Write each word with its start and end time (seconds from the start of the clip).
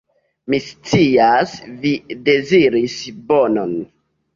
Mi 0.53 0.59
scias, 0.67 1.53
vi 1.85 1.95
deziris 2.33 3.01
bonon. 3.33 3.83